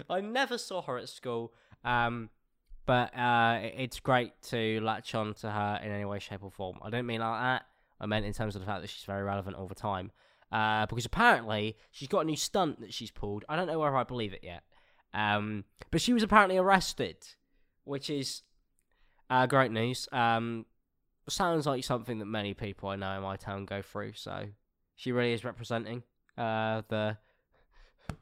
[0.11, 1.52] I never saw her at school,
[1.84, 2.30] um,
[2.87, 6.78] but uh, it's great to latch on to her in any way, shape, or form.
[6.82, 7.66] I don't mean like that.
[8.00, 10.12] I meant in terms of the fact that she's very relevant all the time
[10.52, 13.44] uh, because apparently she's got a new stunt that she's pulled.
[13.48, 14.62] I don't know whether I believe it yet,
[15.12, 17.16] um, but she was apparently arrested,
[17.84, 18.42] which is
[19.30, 20.08] uh, great news.
[20.12, 20.66] Um,
[21.28, 24.12] sounds like something that many people I know in my town go through.
[24.14, 24.46] So
[24.96, 26.02] she really is representing
[26.37, 27.18] uh, the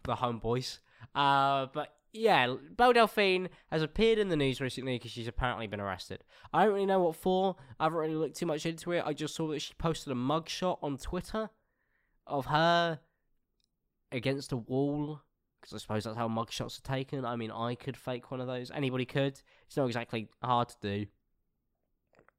[0.02, 0.78] the homeboys.
[1.16, 5.80] Uh, but yeah, Belle Delphine has appeared in the news recently because she's apparently been
[5.80, 6.22] arrested.
[6.52, 7.56] I don't really know what for.
[7.80, 9.02] I haven't really looked too much into it.
[9.04, 11.50] I just saw that she posted a mugshot on Twitter
[12.26, 13.00] of her
[14.12, 15.22] against a wall
[15.60, 17.24] because I suppose that's how mugshots are taken.
[17.24, 18.70] I mean, I could fake one of those.
[18.70, 19.40] Anybody could.
[19.66, 21.06] It's not exactly hard to do.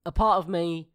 [0.06, 0.90] A part of me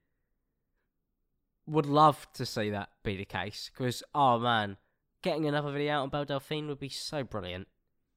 [1.66, 4.76] would love to see that be the case because, oh man,
[5.22, 7.68] getting another video out on Belle Delphine would be so brilliant.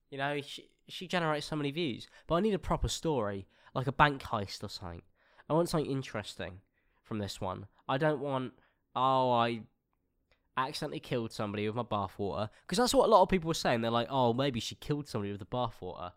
[0.10, 2.08] You know, she, she generates so many views.
[2.28, 5.04] But I need a proper story, like a bank heist or something.
[5.50, 6.62] I want something interesting
[7.04, 7.68] from this one.
[7.88, 8.54] I don't want,
[8.96, 9.62] oh, I
[10.58, 13.82] accidentally killed somebody with my bathwater, because that's what a lot of people were saying.
[13.82, 16.12] They're like, oh, maybe she killed somebody with the bathwater.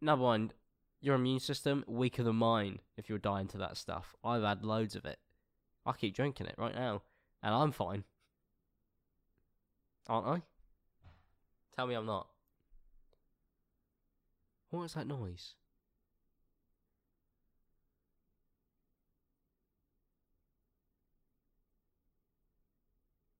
[0.00, 0.52] Number one,
[1.00, 4.14] your immune system weaker than mine if you're dying to that stuff.
[4.24, 5.18] I've had loads of it.
[5.84, 7.02] I keep drinking it right now,
[7.42, 8.04] and I'm fine.
[10.08, 10.42] Aren't I?
[11.74, 12.28] Tell me I'm not.
[14.70, 15.54] What was that noise?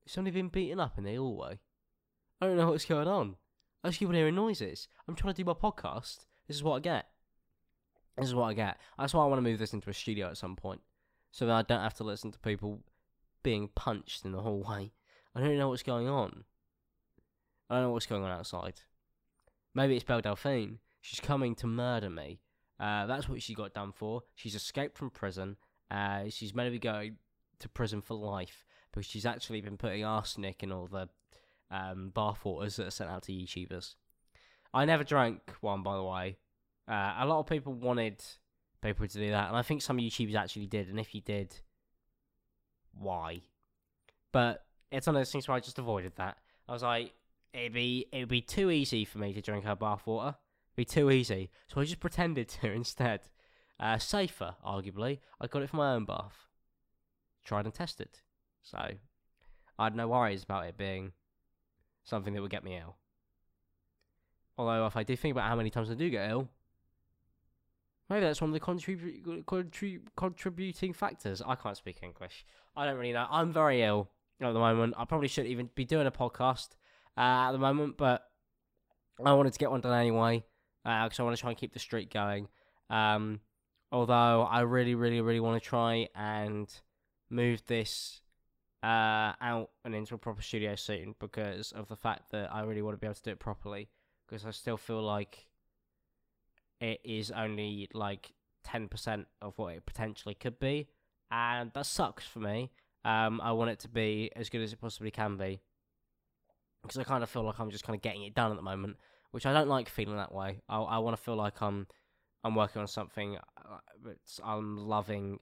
[0.06, 1.58] It's only been beaten up in the hallway?
[2.40, 3.36] I don't know what's going on.
[3.82, 4.86] I just keep on hearing noises.
[5.08, 6.26] I'm trying to do my podcast.
[6.46, 7.06] This is what I get.
[8.16, 8.78] This is what I get.
[8.98, 10.80] That's why I want to move this into a studio at some point.
[11.32, 12.84] So that I don't have to listen to people
[13.42, 14.92] being punched in the hallway.
[15.34, 16.44] I don't know what's going on.
[17.74, 18.74] I don't know what's going on outside.
[19.74, 20.78] Maybe it's Belle Delphine.
[21.00, 22.38] She's coming to murder me.
[22.78, 24.22] Uh, that's what she got done for.
[24.36, 25.56] She's escaped from prison.
[25.90, 27.16] Uh, she's meant to be going
[27.58, 31.08] to prison for life because she's actually been putting arsenic in all the
[31.72, 33.96] um, bathwaters that are sent out to YouTubers.
[34.72, 36.36] I never drank one, by the way.
[36.86, 38.22] Uh, a lot of people wanted
[38.82, 40.88] people to do that, and I think some YouTubers actually did.
[40.88, 41.56] And if you did,
[42.92, 43.40] why?
[44.30, 46.38] But it's one of those things where I just avoided that.
[46.68, 47.14] I was like,
[47.54, 50.36] it'd be it'd be too easy for me to drink her bathwater.
[50.76, 53.20] Be too easy, so I just pretended to instead.
[53.78, 55.18] Uh, safer, arguably.
[55.40, 56.46] I got it for my own bath.
[57.44, 58.20] Tried and tested.
[58.62, 61.12] So I had no worries about it being
[62.04, 62.96] something that would get me ill.
[64.56, 66.48] Although, if I do think about how many times I do get ill,
[68.08, 71.42] maybe that's one of the contribu- contrib- contributing factors.
[71.44, 72.46] I can't speak English.
[72.76, 73.26] I don't really know.
[73.28, 74.08] I'm very ill
[74.40, 74.94] at the moment.
[74.96, 76.68] I probably shouldn't even be doing a podcast
[77.16, 78.22] uh, at the moment, but
[79.24, 80.44] I wanted to get one done anyway
[80.82, 82.48] because uh, I want to try and keep the streak going.
[82.90, 83.40] Um,
[83.92, 86.68] although I really, really, really want to try and
[87.30, 88.20] move this
[88.82, 92.82] uh, out and into a proper studio soon because of the fact that I really
[92.82, 93.88] want to be able to do it properly.
[94.26, 95.46] Because I still feel like
[96.80, 98.32] it is only like
[98.66, 100.88] 10% of what it potentially could be,
[101.30, 102.70] and that sucks for me.
[103.04, 105.60] Um, I want it to be as good as it possibly can be
[106.84, 108.62] because I kind of feel like I'm just kind of getting it done at the
[108.62, 108.96] moment,
[109.30, 110.60] which I don't like feeling that way.
[110.68, 111.86] I, I want to feel like I'm
[112.44, 115.38] I'm working on something uh, that I'm loving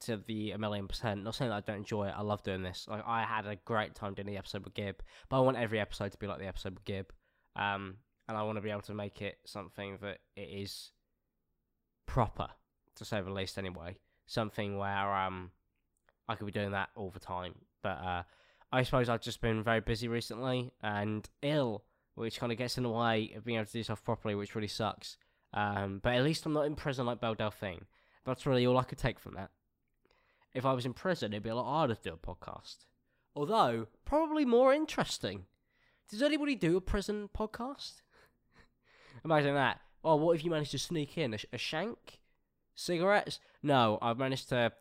[0.00, 1.22] to the a million percent.
[1.22, 2.14] Not saying that I don't enjoy it.
[2.16, 2.86] I love doing this.
[2.88, 5.80] Like I had a great time doing the episode with Gib, but I want every
[5.80, 7.12] episode to be like the episode with Gib,
[7.54, 7.98] um,
[8.28, 10.90] and I want to be able to make it something that it is
[12.06, 12.48] proper,
[12.96, 13.56] to say the least.
[13.56, 15.52] Anyway, something where um
[16.28, 17.54] I could be doing that all the time.
[17.82, 18.22] But uh,
[18.72, 22.84] I suppose I've just been very busy recently and ill, which kind of gets in
[22.84, 25.16] the way of being able to do stuff properly, which really sucks.
[25.54, 27.86] Um, but at least I'm not in prison like Belle Delphine.
[28.24, 29.50] That's really all I could take from that
[30.56, 32.86] if I was in prison, it'd be a lot harder to do a podcast.
[33.34, 35.44] Although, probably more interesting.
[36.08, 38.00] Does anybody do a prison podcast?
[39.24, 39.80] Imagine that.
[40.02, 42.20] Oh, what if you managed to sneak in a, a shank?
[42.74, 43.38] Cigarettes?
[43.62, 44.72] No, I've managed to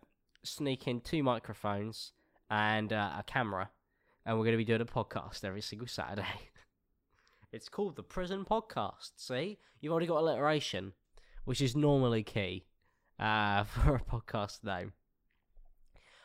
[0.44, 2.14] sneak in two microphones
[2.50, 3.70] and uh, a camera,
[4.26, 6.26] and we're going to be doing a podcast every single Saturday.
[7.52, 9.12] it's called the Prison Podcast.
[9.18, 10.94] See, you've already got alliteration,
[11.46, 12.66] which is normally key
[13.20, 14.94] uh, for a podcast name.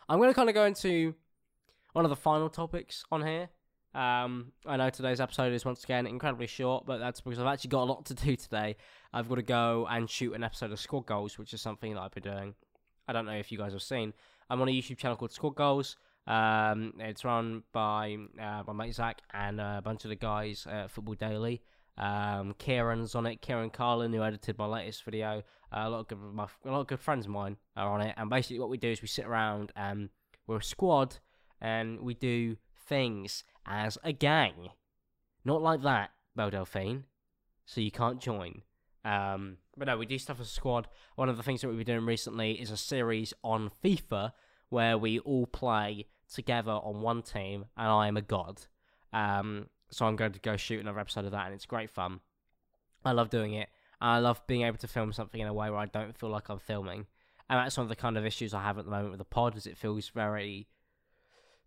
[0.09, 1.15] I'm going to kind of go into
[1.93, 3.49] one of the final topics on here.
[3.95, 7.71] Um, I know today's episode is once again incredibly short, but that's because I've actually
[7.71, 8.77] got a lot to do today.
[9.13, 12.01] I've got to go and shoot an episode of Squad Goals, which is something that
[12.01, 12.55] I've been doing.
[13.09, 14.15] I don't know if you guys have seen.
[14.49, 15.97] I'm on a YouTube channel called Squad Goals.
[16.27, 20.91] Um, it's run by uh, my mate Zach and a bunch of the guys at
[20.91, 21.63] Football Daily.
[21.99, 23.43] Um, Kieran's on it.
[23.43, 25.43] Kieran Carlin, who edited my latest video.
[25.73, 28.01] Uh, a lot of good, my, a lot of good friends of mine are on
[28.01, 28.15] it.
[28.17, 30.09] And basically, what we do is we sit around and
[30.47, 31.19] we're a squad,
[31.61, 32.57] and we do
[32.87, 34.71] things as a gang.
[35.45, 37.05] Not like that, Belle Delphine.
[37.67, 38.63] So you can't join.
[39.05, 40.89] Um, but no, we do stuff as a squad.
[41.17, 44.33] One of the things that we've been doing recently is a series on FIFA
[44.71, 48.63] where we all play together on one team, and I am a god.
[49.13, 52.21] Um, so I'm going to go shoot another episode of that, and it's great fun.
[53.05, 53.69] I love doing it.
[54.01, 56.49] I love being able to film something in a way where I don't feel like
[56.49, 57.07] I'm filming.
[57.49, 59.25] And that's one of the kind of issues I have at the moment with the
[59.25, 60.69] pod, is it feels very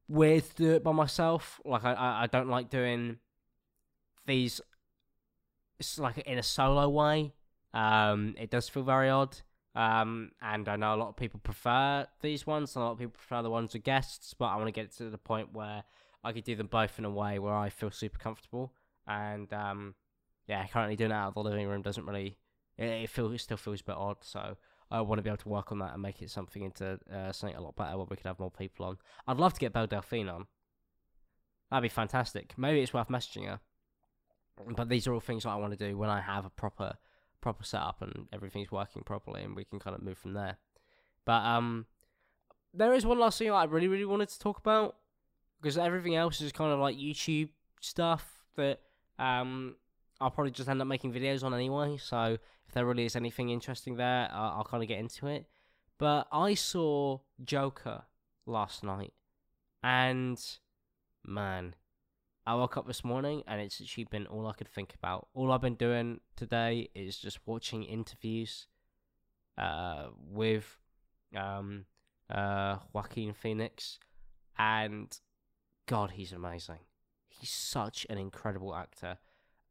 [0.07, 1.59] weird to do it by myself.
[1.65, 3.17] Like I, I don't like doing
[4.25, 4.61] these.
[5.79, 7.33] It's like in a solo way.
[7.73, 9.37] Um, it does feel very odd.
[9.75, 12.99] Um, and I know a lot of people prefer these ones, and a lot of
[12.99, 14.33] people prefer the ones with guests.
[14.33, 15.83] But I want to get to the point where
[16.23, 18.73] I could do them both in a way where I feel super comfortable.
[19.07, 19.95] And um,
[20.47, 22.37] yeah, currently doing it out of the living room doesn't really.
[22.77, 24.17] It, it feels it still feels a bit odd.
[24.21, 24.57] So
[24.91, 27.31] I want to be able to work on that and make it something into uh,
[27.31, 28.97] something a lot better where we could have more people on.
[29.27, 30.45] I'd love to get Belle Delphine on.
[31.71, 32.53] That'd be fantastic.
[32.57, 33.59] Maybe it's worth messaging her.
[34.75, 36.93] But these are all things that I want to do when I have a proper
[37.43, 40.57] proper setup and everything's working properly and we can kind of move from there.
[41.25, 41.85] But um
[42.73, 44.95] there is one last thing I really, really wanted to talk about
[45.61, 47.49] because everything else is kind of like YouTube
[47.81, 48.25] stuff
[48.55, 48.79] that
[49.19, 49.75] um
[50.21, 51.97] I'll probably just end up making videos on anyway.
[51.97, 55.45] So if there really is anything interesting there, I'll, I'll kind of get into it.
[55.97, 58.03] But I saw Joker
[58.45, 59.13] last night,
[59.83, 60.39] and
[61.25, 61.75] man,
[62.45, 65.27] I woke up this morning and it's actually been all I could think about.
[65.33, 68.67] All I've been doing today is just watching interviews
[69.57, 70.77] uh, with
[71.35, 71.85] um,
[72.29, 73.99] uh, Joaquin Phoenix,
[74.57, 75.17] and
[75.87, 76.79] God, he's amazing.
[77.29, 79.17] He's such an incredible actor.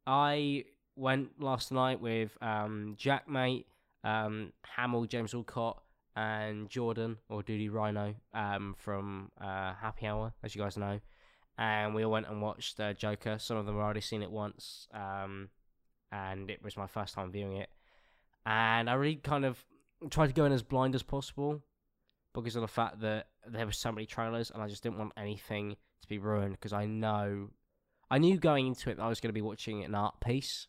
[0.07, 0.65] I
[0.97, 3.67] went last night with um, Jack Maate,
[4.03, 5.83] um, Hamill, James Alcott,
[6.17, 11.01] and Jordan or Duty Rhino um, from uh, Happy Hour, as you guys know.
[11.59, 13.39] And we all went and watched uh, Joker.
[13.39, 15.51] Some of them have already seen it once, um,
[16.11, 17.69] and it was my first time viewing it.
[18.47, 19.65] And I really kind of
[20.11, 21.63] tried to go in as blind as possible
[22.35, 25.13] because of the fact that there were so many trailers, and I just didn't want
[25.17, 27.51] anything to be ruined because I know,
[28.11, 30.67] I knew going into it that I was going to be watching an art piece,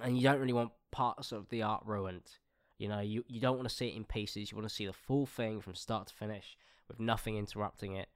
[0.00, 2.30] and you don't really want parts of the art ruined.
[2.78, 4.50] You know, you, you don't want to see it in pieces.
[4.50, 6.56] You want to see the full thing from start to finish
[6.88, 8.08] with nothing interrupting it.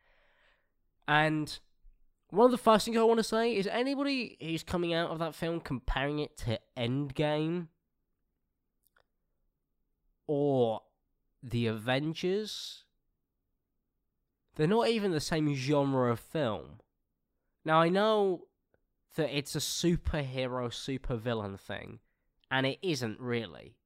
[1.07, 1.59] And
[2.31, 5.19] one of the first things I want to say is anybody who's coming out of
[5.19, 7.69] that film comparing it to Endgame
[10.27, 10.83] or
[11.43, 12.85] The Avengers,
[14.57, 16.81] they're not even the same genre of film.
[17.65, 18.47] Now, I know
[19.17, 21.99] that it's a superhero, supervillain thing,
[22.51, 23.77] and it isn't really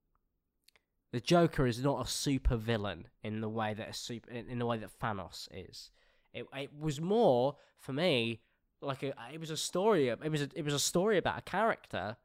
[1.14, 4.66] the Joker is not a super villain in the way that a super in the
[4.66, 5.92] way that Thanos is.
[6.34, 8.40] It it was more for me
[8.80, 10.08] like a it was a story.
[10.08, 12.16] It was a, it was a story about a character,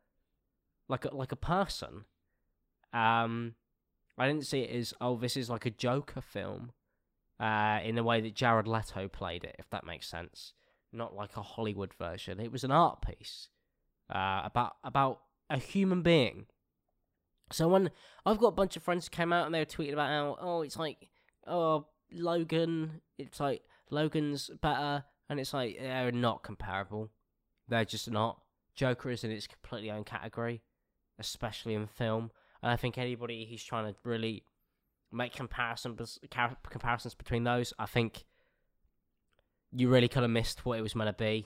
[0.88, 2.06] like a, like a person.
[2.92, 3.56] Um,
[4.18, 6.72] I didn't see it as oh this is like a Joker film,
[7.40, 9.56] uh, in the way that Jared Leto played it.
[9.60, 10.54] If that makes sense,
[10.92, 12.40] not like a Hollywood version.
[12.40, 13.50] It was an art piece,
[14.14, 16.46] uh, about about a human being
[17.52, 17.92] so when
[18.26, 20.38] I've got a bunch of friends who came out and they were tweeting about how
[20.40, 21.10] oh it's like
[21.48, 27.10] oh Logan it's like Logan's better and it's like they're not comparable.
[27.68, 28.42] They're just not.
[28.76, 30.64] Joker is in its completely own category,
[31.20, 32.32] especially in film.
[32.64, 34.44] And I think anybody who's trying to really
[35.12, 36.20] make comparisons
[36.70, 38.26] comparisons between those, I think
[39.72, 41.46] you really kind of missed what it was meant to be.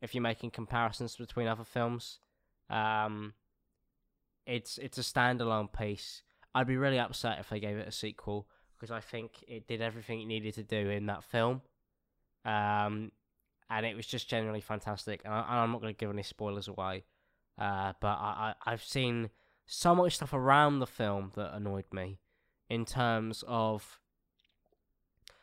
[0.00, 2.20] If you're making comparisons between other films,
[2.70, 3.34] um,
[4.46, 6.22] it's it's a standalone piece.
[6.54, 9.80] I'd be really upset if they gave it a sequel because I think it did
[9.82, 11.62] everything it needed to do in that film,
[12.44, 13.12] um,
[13.70, 15.22] and it was just generally fantastic.
[15.24, 17.04] And, I, am not going to give any spoilers away,
[17.58, 19.30] uh, but I, I I've seen
[19.66, 22.18] so much stuff around the film that annoyed me,
[22.68, 23.98] in terms of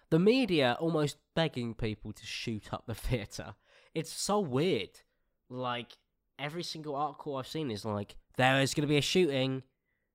[0.09, 3.55] the media almost begging people to shoot up the theater.
[3.93, 5.01] It's so weird.
[5.49, 5.97] Like
[6.37, 9.63] every single article I've seen is like there is going to be a shooting.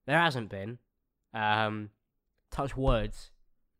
[0.06, 0.78] There hasn't been.
[1.32, 1.90] Um,
[2.50, 3.30] touch words,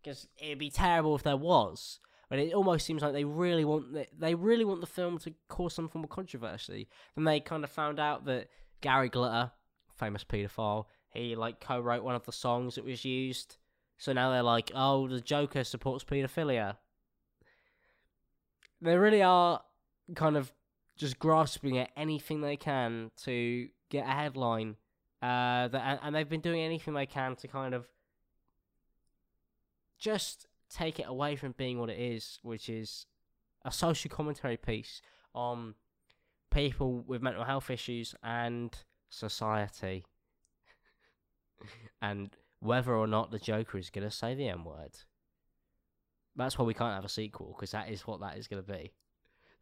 [0.03, 2.01] because it'd be terrible if there was.
[2.29, 5.35] But it almost seems like they really want the, they really want the film to
[5.49, 6.89] cause some form of controversy.
[7.17, 8.49] Then they kind of found out that
[8.81, 9.51] Gary Glitter,
[9.97, 13.57] famous paedophile, he like co-wrote one of the songs that was used.
[13.99, 16.77] So now they're like, oh, the Joker supports paedophilia.
[18.81, 19.61] They really are
[20.15, 20.53] kind of
[20.97, 24.77] just grasping at anything they can to get a headline.
[25.21, 27.89] Uh, that, and they've been doing anything they can to kind of
[30.01, 33.07] just take it away from being what it is, which is
[33.65, 35.03] a social commentary piece
[35.35, 35.75] on
[36.51, 38.77] people with mental health issues and
[39.11, 40.05] society.
[42.03, 44.93] and whether or not the Joker is going to say the M word.
[46.37, 48.73] That's why we can't have a sequel, because that is what that is going to
[48.73, 48.93] be.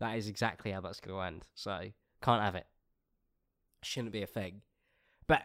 [0.00, 1.48] That is exactly how that's going to end.
[1.54, 1.80] So,
[2.22, 2.66] can't have it
[3.82, 4.62] shouldn't be a thing.
[5.26, 5.42] But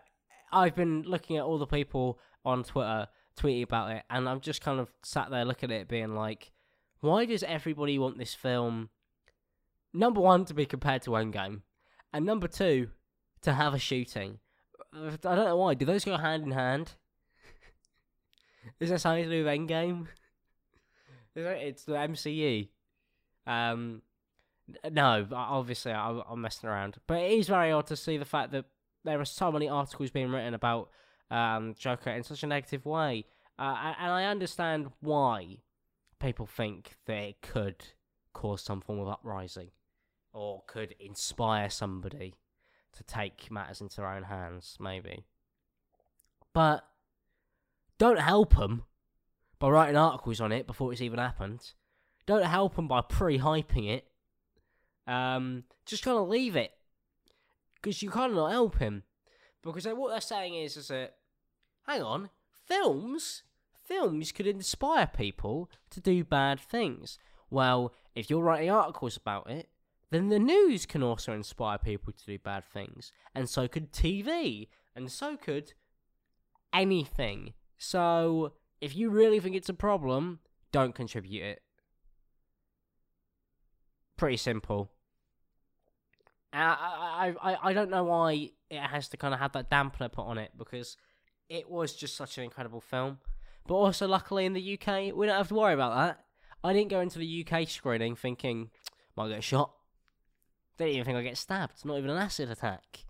[0.52, 3.08] I've been looking at all the people on Twitter
[3.38, 6.52] tweeting about it, and I'm just kind of sat there looking at it, being like,
[7.00, 8.90] why does everybody want this film?
[9.94, 11.62] Number one, to be compared to Endgame,
[12.14, 12.90] and number two,
[13.42, 14.40] to have a shooting.
[14.94, 15.74] I don't know why.
[15.74, 16.94] Do those go hand in hand?
[18.80, 20.08] Is that something to do with Endgame?
[21.36, 22.70] It's the MCU.
[23.48, 24.02] Um,
[24.90, 28.52] no, obviously I, am messing around, but it is very odd to see the fact
[28.52, 28.66] that
[29.04, 30.90] there are so many articles being written about
[31.32, 33.26] um, Joker in such a negative way,
[33.60, 35.58] uh, and I understand why
[36.20, 37.84] people think that it could
[38.34, 39.70] cause some form of uprising
[40.34, 42.36] or could inspire somebody
[42.94, 45.26] to take matters into their own hands, maybe.
[46.54, 46.86] But
[47.98, 48.84] don't help them
[49.60, 51.74] by writing articles on it before it's even happened.
[52.26, 54.06] Don't help them by pre hyping it.
[55.08, 56.72] Um, just kind of leave it.
[57.76, 59.04] Because you not help him.
[59.64, 61.16] Because what they're saying is, is that,
[61.88, 62.30] hang on,
[62.68, 63.44] films?
[63.86, 67.18] Films could inspire people to do bad things.
[67.50, 69.70] Well, if you're writing articles about it,
[70.10, 73.12] then the news can also inspire people to do bad things.
[73.34, 74.68] And so could TV.
[74.96, 75.74] And so could
[76.72, 77.54] anything.
[77.78, 80.40] So, if you really think it's a problem,
[80.72, 81.62] don't contribute it.
[84.18, 84.93] Pretty simple.
[86.54, 90.12] I, I, I, I don't know why it has to kind of have that dampener
[90.12, 90.98] put on it because
[91.50, 93.20] it was just such an incredible film.
[93.68, 96.26] But also, luckily in the UK, we don't have to worry about that.
[96.64, 98.70] I didn't go into the UK screening thinking,
[99.16, 99.72] might get shot.
[100.78, 101.86] Didn't even think I'd get stabbed.
[101.86, 103.06] Not even an acid attack.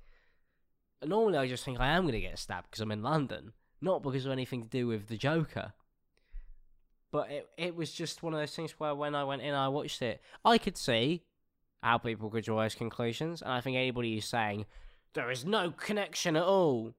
[1.04, 4.04] Normally, I just think I am going to get stabbed because I'm in London, not
[4.04, 5.74] because of anything to do with the Joker.
[7.12, 9.68] But it it was just one of those things where when I went in, I
[9.68, 10.22] watched it.
[10.44, 11.24] I could see
[11.84, 14.66] how people could draw those conclusions, and I think anybody who's saying
[15.14, 16.94] there is no connection at all,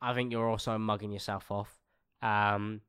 [0.00, 1.80] I think you're also mugging yourself off.
[2.22, 2.82] Um,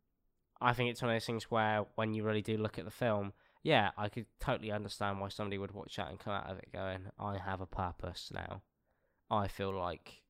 [0.62, 2.92] I think it's one of those things where when you really do look at the
[2.92, 6.60] film, yeah, I could totally understand why somebody would watch that and come out of
[6.60, 8.62] it going, I have a purpose now.
[9.32, 10.22] I feel like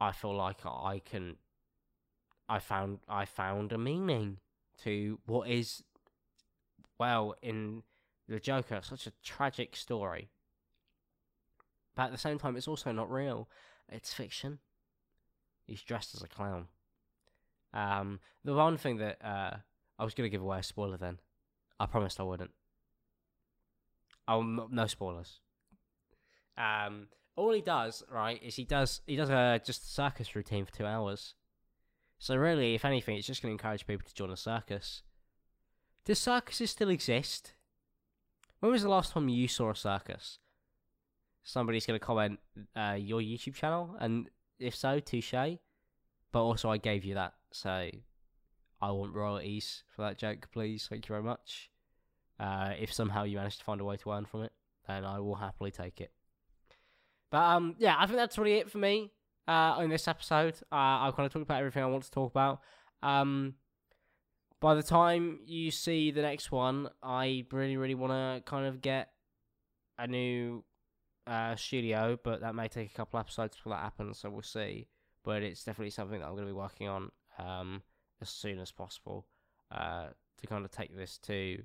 [0.00, 1.36] I feel like I can
[2.48, 4.38] I found I found a meaning
[4.82, 5.84] to what is
[6.98, 7.84] well in
[8.32, 10.28] the Joker, such a tragic story.
[11.94, 13.48] But at the same time it's also not real.
[13.88, 14.58] It's fiction.
[15.66, 16.66] He's dressed as a clown.
[17.74, 19.56] Um, the one thing that uh,
[19.98, 21.18] I was going to give away a spoiler then.
[21.78, 22.50] I promised I wouldn't.
[24.28, 25.40] Oh, no spoilers.
[26.56, 30.64] Um, all he does, right, is he does he does a just a circus routine
[30.64, 31.34] for two hours.
[32.18, 35.02] So really, if anything, it's just going to encourage people to join a circus.
[36.04, 37.54] Do circuses still exist?
[38.62, 40.38] When was the last time you saw a circus?
[41.42, 42.38] Somebody's going to comment
[42.76, 45.32] uh, your YouTube channel, and if so, touche.
[45.32, 47.90] But also, I gave you that, so
[48.80, 50.86] I want royalties for that joke, please.
[50.88, 51.70] Thank you very much.
[52.38, 54.52] Uh, if somehow you manage to find a way to earn from it,
[54.86, 56.12] then I will happily take it.
[57.32, 59.10] But um, yeah, I think that's really it for me
[59.48, 60.54] uh, in this episode.
[60.70, 62.60] Uh, I've kind of talked about everything I want to talk about.
[63.02, 63.54] Um,
[64.62, 68.80] by the time you see the next one, I really, really want to kind of
[68.80, 69.10] get
[69.98, 70.64] a new
[71.26, 74.86] uh, studio, but that may take a couple episodes before that happens, so we'll see.
[75.24, 77.10] But it's definitely something that I'm going to be working on.
[77.38, 77.82] Um,
[78.20, 79.26] as soon as possible
[79.72, 80.06] uh,
[80.40, 81.58] to kind of take this to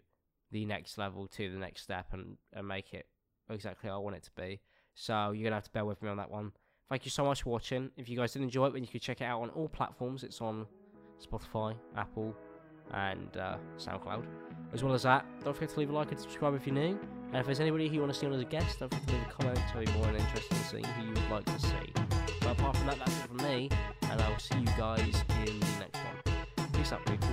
[0.51, 3.05] the next level, to the next step, and, and make it
[3.49, 4.59] exactly how I want it to be.
[4.95, 6.51] So you're going to have to bear with me on that one.
[6.89, 7.91] Thank you so much for watching.
[7.95, 10.23] If you guys did enjoy it, then you can check it out on all platforms.
[10.23, 10.65] It's on
[11.23, 12.35] Spotify, Apple,
[12.93, 14.25] and uh, SoundCloud.
[14.73, 16.99] As well as that, don't forget to leave a like and subscribe if you're new.
[17.27, 19.07] And if there's anybody who you want to see on as a guest, don't forget
[19.07, 21.59] to leave a comment to be more interested in seeing who you would like to
[21.59, 21.93] see.
[22.41, 23.69] But apart from that, that's it from me,
[24.03, 26.69] and I will see you guys in the next one.
[26.73, 27.27] Peace out, people.